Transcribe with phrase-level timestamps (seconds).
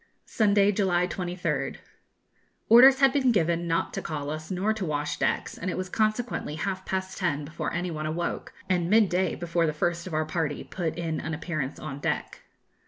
[0.25, 1.75] Sunday, July 23rd.
[2.69, 5.89] Orders had been given not to call us nor to wash decks, and it was
[5.89, 10.25] consequently half past ten before any one awoke, and midday before the first of our
[10.25, 12.41] party put in an appearance on deck.